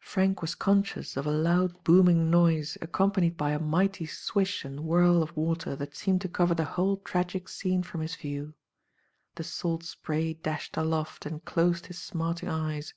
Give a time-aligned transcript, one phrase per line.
[0.00, 5.22] Frank was conscious of a loud booming noise accompanied by a mighty swish and whirl
[5.22, 8.54] of water that seemed to cover the whole tragic scene from his view.
[9.34, 12.94] The salt spray dashed aloft and closed his smart ing eyes.